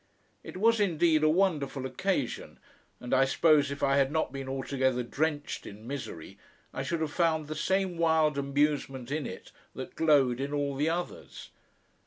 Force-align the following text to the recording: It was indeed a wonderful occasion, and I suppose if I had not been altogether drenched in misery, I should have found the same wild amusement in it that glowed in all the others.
It 0.43 0.57
was 0.57 0.79
indeed 0.79 1.21
a 1.21 1.29
wonderful 1.29 1.85
occasion, 1.85 2.57
and 2.99 3.13
I 3.13 3.25
suppose 3.25 3.69
if 3.69 3.83
I 3.83 3.97
had 3.97 4.11
not 4.11 4.33
been 4.33 4.49
altogether 4.49 5.03
drenched 5.03 5.67
in 5.67 5.85
misery, 5.85 6.39
I 6.73 6.81
should 6.81 7.01
have 7.01 7.11
found 7.11 7.45
the 7.45 7.53
same 7.55 7.99
wild 7.99 8.35
amusement 8.35 9.11
in 9.11 9.27
it 9.27 9.51
that 9.75 9.93
glowed 9.95 10.39
in 10.39 10.55
all 10.55 10.75
the 10.75 10.89
others. 10.89 11.51